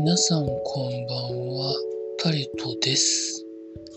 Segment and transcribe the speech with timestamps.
[0.00, 1.74] 皆さんこんばんは、
[2.22, 3.44] タレトです。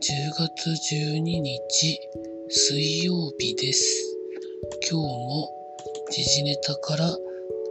[0.00, 2.00] 10月12日
[2.48, 4.16] 水曜日です。
[4.90, 5.50] 今日も
[6.10, 7.14] 時事ネタから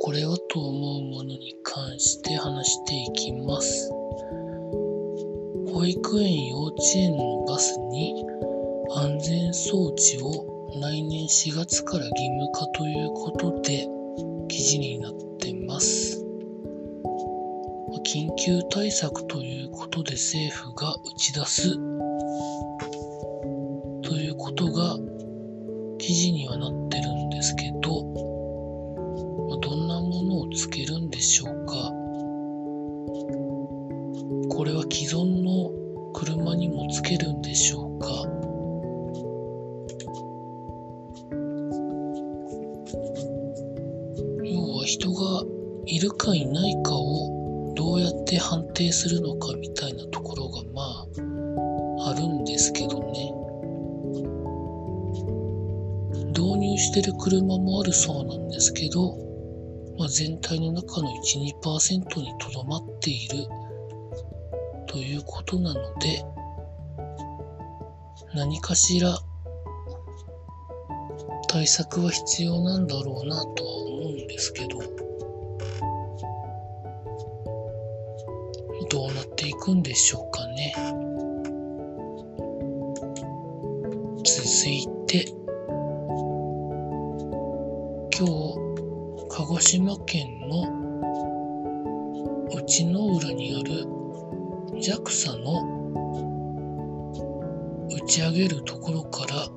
[0.02, 3.90] これはと思うものに関して話していきます。
[5.74, 8.24] 保育園幼稚園のバスに
[8.98, 13.88] 安全装置を来年4月から義務化ということで
[14.48, 16.21] 記事になってます。
[18.14, 21.72] 緊急対策ということで政府が打ち出す
[24.02, 24.98] ということが
[25.98, 28.02] 記事にはなってるんですけど、
[29.62, 31.74] どんなものをつけるんでしょうか。
[34.50, 35.72] これは既存の
[36.12, 38.08] 車にもつけるんでしょうか。
[44.44, 45.46] 要は人が
[45.86, 47.41] いるかいないかを
[47.76, 50.82] どうやって判定するのかみたいなところがま
[52.06, 53.34] ああるんですけどね。
[56.34, 59.18] 導入してる車もあるそうなんですけど、
[59.98, 63.46] まあ、全体の中の12%にとどまっている
[64.88, 66.24] ということなので
[68.34, 69.18] 何かしら
[71.48, 75.01] 対策は必要なんだろうなとは思うんですけどど。
[79.62, 80.74] くんでしょうかね。
[84.26, 85.24] 続いて
[88.18, 88.56] 今日
[89.30, 90.64] 鹿児島県の
[92.50, 93.86] 内之浦にある
[94.80, 95.62] JAXA の
[97.88, 99.48] 打ち上げるところから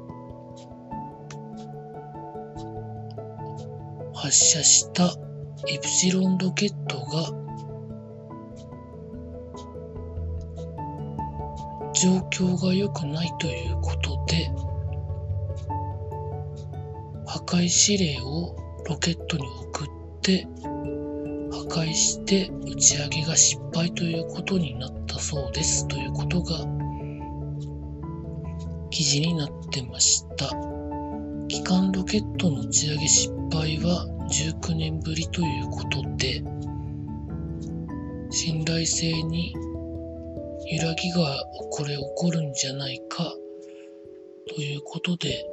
[4.12, 5.14] 発射した
[5.66, 7.43] イプシロンロケットが
[12.04, 14.50] 状況が良くないということで
[17.26, 18.54] 破壊指令を
[18.86, 19.88] ロケットに送っ
[20.20, 20.46] て
[21.50, 26.66] 破壊して打ち上げが失敗ということになったそうですということが
[28.90, 30.50] 記事になってました。
[31.48, 36.44] 機関ロケットの打ち上げ失敗は19年ぶりということで
[38.30, 39.54] 信頼性に
[40.66, 43.34] 揺らぎがこれ起こるんじゃないか。
[44.48, 45.44] ということで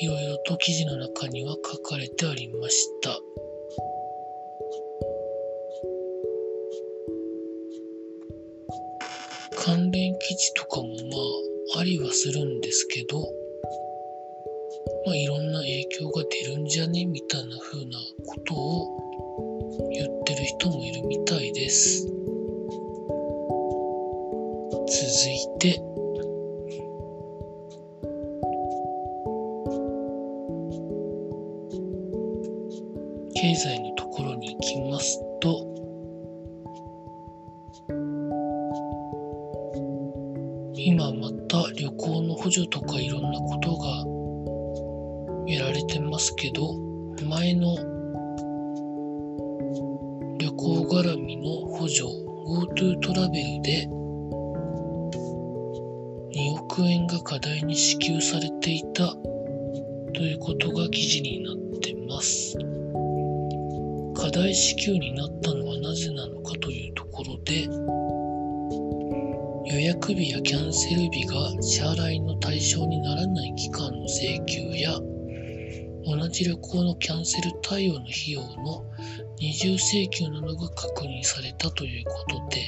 [0.00, 3.18] いろいろと記事の中には書かれてありました。
[9.64, 10.94] 関連記事とかもま
[11.76, 13.20] あありはするんですけど
[15.04, 17.04] まあいろんな影響が出るんじゃね？
[17.04, 22.17] みたいな風なことを言ってる人もいるみたいです。
[24.90, 25.00] 続
[25.30, 25.82] いて。
[33.34, 35.68] 経済のところに行きますと。
[40.74, 44.18] 今また旅行の補助とかいろんなことが
[45.46, 46.74] やられてますけど
[47.28, 47.76] 前の
[50.38, 53.97] 旅行絡みの補助 GoTo トラベルで
[56.78, 59.08] 億円が課題に支給されていた
[60.14, 62.56] ということが記事になってます。
[64.14, 67.64] 課題支給になったのはなぜなのかというところで
[69.74, 75.00] 予約日やキャンセル日が支払いの対象にならない期間の請求や
[76.04, 78.84] 同じ旅行のキャンセル対応の費用の
[79.40, 82.66] 二重請求などが確認されたということで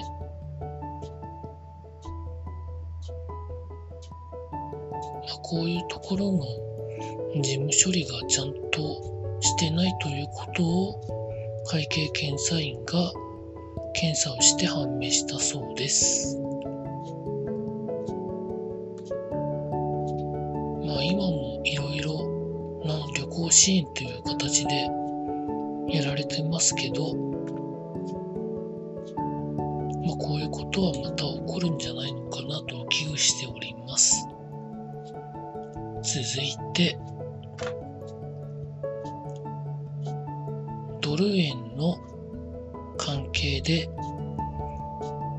[5.51, 6.45] こういうところの
[7.43, 13.13] 事務処理がちゃんとしてないということを会計検査院が
[13.93, 16.39] 検査をして判明したそうです。
[20.87, 22.13] まあ今もいろいろ
[22.85, 24.89] な旅行支援という形で
[25.89, 27.13] やられてますけど、
[30.07, 34.30] まあこういうことはまた起こるんじゃないのかなと危惧しております。
[36.13, 36.99] 続いて、
[41.01, 41.97] ドル円の
[42.99, 43.89] 関係で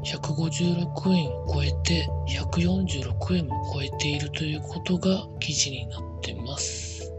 [0.06, 7.12] 156円を超えて146円も超えているということが記事になってます。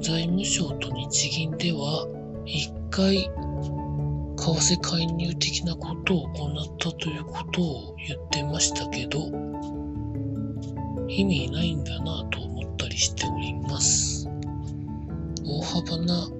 [0.00, 2.06] 財務省と日銀では
[2.46, 3.30] 1回為
[4.36, 9.50] 替介入的なことを行ったということを言ってましたけど、
[11.10, 14.28] 意味ないんだなと思ったりしております。
[15.44, 16.30] 大幅な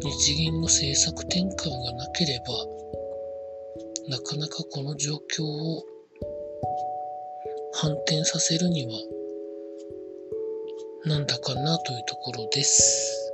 [0.00, 5.84] 日銀の政策転換がなければ、なかなかこの状況を
[7.74, 8.92] 反転させるには
[11.04, 13.32] なんだかなというところです。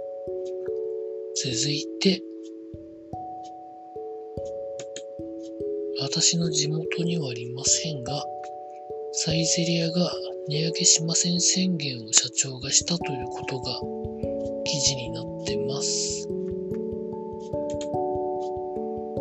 [1.36, 2.22] 続いて、
[6.00, 8.24] 私の地元にはありませんが、
[9.12, 10.10] サイゼリアが
[10.48, 13.80] 値上げしません宣言を社長がしたということが
[14.64, 16.26] 記事になってます。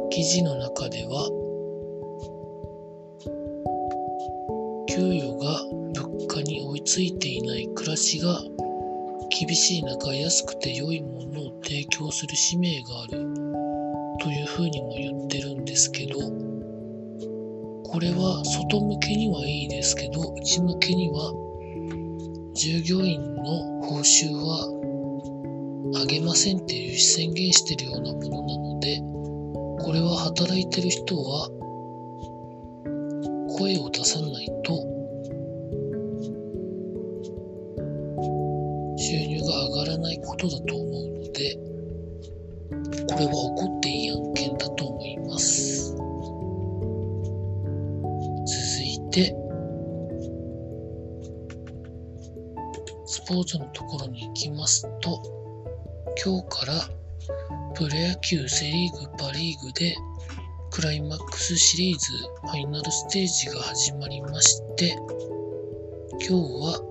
[0.09, 1.29] 記事の中では、
[4.89, 5.63] 給与が
[6.01, 8.41] 物価に追いついていない暮らしが
[9.29, 13.11] 厳しい中安くて良いものを提供する使命がある
[14.21, 16.56] というふうにも言ってるんですけど
[17.89, 21.33] これは外向けにはいいですけど内向けには
[22.53, 23.43] 従業員の
[23.83, 24.67] 報酬は
[26.01, 28.99] 上げませんっていう宣言してるようなものなので
[29.83, 31.49] これは働いてる人は
[33.57, 34.97] 声を出さないと
[38.97, 41.57] 収入が上がらないことだと思うので
[43.07, 43.46] これは
[53.07, 55.21] スポーツのところに行きますと
[56.23, 56.73] 今日から
[57.73, 59.95] プロ野球セ・リーグパ・リーグで
[60.69, 62.05] クライマックスシリーズ
[62.41, 64.97] ファイナルステージが始まりまして
[66.11, 66.81] 今日は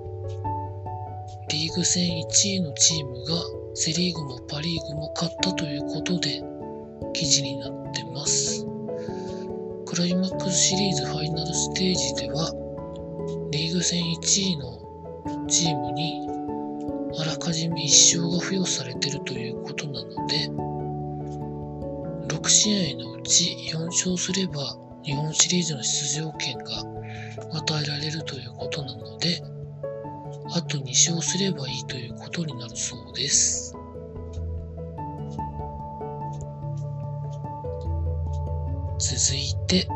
[1.51, 3.35] リーグ戦1位のチームが
[3.75, 6.43] セ・リーグもパ・リーグも勝ったということで
[7.13, 8.67] 記事になってます。
[9.87, 12.53] クライマックスシリーズファイナルステージでは
[13.51, 14.86] リーグ戦1位の
[15.47, 16.29] チームに
[17.19, 20.51] あらかじめ1勝が付与されているということなので
[22.29, 24.77] 6試合のうち4勝すれば
[25.07, 26.83] 日本シリーズの出場権が
[27.53, 29.41] 与えられるということなので、
[30.53, 33.73] あと2勝すればいいということになるそうです。
[38.99, 39.87] 続いて、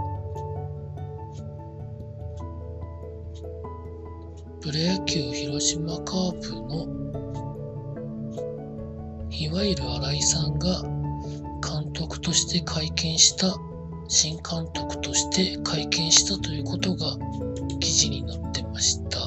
[4.60, 6.86] プロ野球広島カープの
[9.30, 10.82] いわゆる新井さんが
[11.66, 13.56] 監督として会見した
[14.08, 17.16] 新監督として会見したということが
[17.80, 19.20] 記事になってました。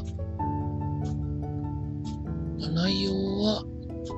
[2.60, 3.66] まあ、内容は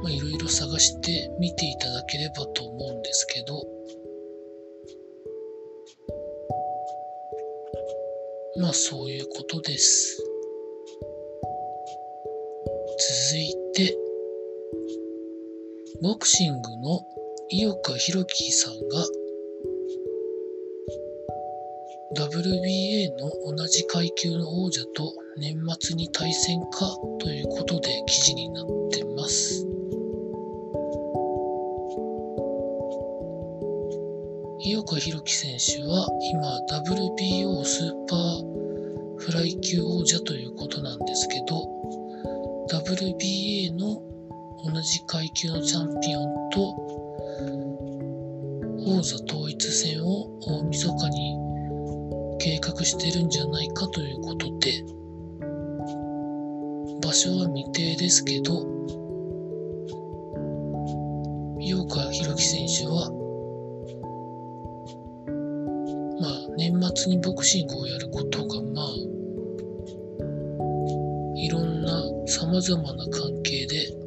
[0.09, 3.63] いろいろ探して見ていただければと思うんですけど、
[8.59, 10.24] まあそういうことです。
[16.05, 17.01] ボクシングの
[17.49, 19.03] 井岡弘樹さんが
[22.15, 29.65] WBA の同じ階級の王者と年末に対戦かということで記事になってます。
[34.59, 41.63] 井岡弘樹選手は今 WBO スーパーフライ級王者ということなんですけど
[42.69, 44.14] WBA の
[44.65, 46.75] 同じ階級のチャンピオンと
[48.87, 51.37] 王座統一戦を大晦日に
[52.39, 54.83] 計画してるんじゃないかということで
[56.99, 58.65] 場所は未定ですけど
[61.59, 63.11] 井岡弘樹選手は
[66.19, 68.87] まあ年末にボクシングをやることがまあ
[71.35, 74.04] いろんな様々な関係で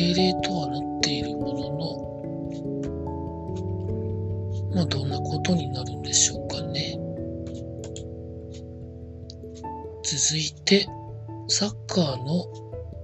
[0.00, 2.10] 定例とはなっているものの
[4.74, 6.96] まあ、どんなことになるんでしょうかね。
[10.02, 10.86] 続いて、
[11.48, 12.46] サッカーの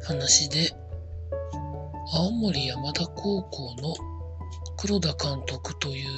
[0.05, 0.73] 話で、
[2.15, 3.95] 青森山田高校の
[4.79, 6.09] 黒田監督という、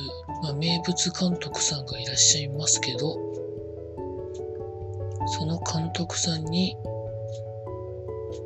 [0.42, 3.16] まあ、名物監督さんがいらっしゃいますけど、
[5.28, 6.76] その監督さんに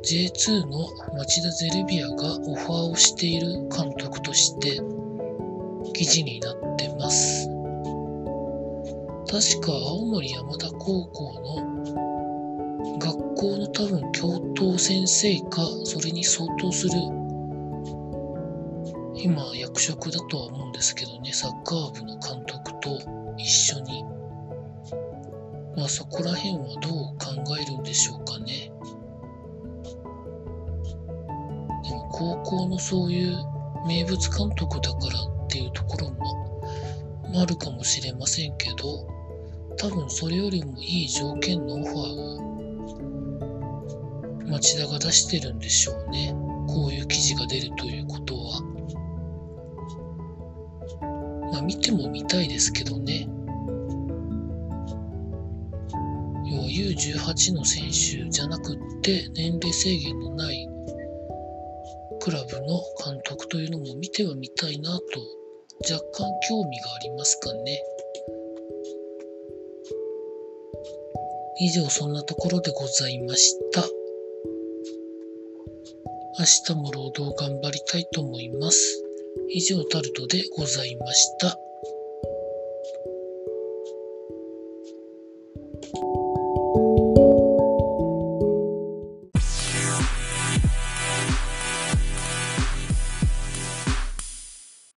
[0.03, 4.81] J2 の町田ゼルビアがオファーをしている監督として
[5.93, 7.47] 記事になってます。
[9.31, 16.93] 確か青森山田高校の学校の多分教頭先生かそれに相当する
[19.15, 22.99] 今役職だとは思うんですけどね、サッカー部の監督と
[23.37, 24.03] 一緒に。
[25.77, 28.69] まあそこら辺はどう考えるんでしょうかね。
[32.23, 33.35] 高校のそういう
[33.85, 39.05] 名物監督だからっていうところもあるかもしれませんけど、
[39.77, 41.97] 多分それよりもいい条件のオファー
[44.45, 46.33] を町田が出してるんでしょうね。
[46.69, 48.61] こういう記事が出るということは。
[51.51, 53.27] まあ見ても見たいですけどね。
[56.45, 60.72] 要は U18 の選手じゃなくって年齢制限のない
[62.23, 65.03] クラブの監督というのも見てはみたいなと
[65.93, 67.83] 若干興味がありますかね。
[71.59, 73.81] 以上そんなところでございました。
[76.39, 79.03] 明日も労働頑張りたいと思います。
[79.49, 81.57] 以上タルトでございました。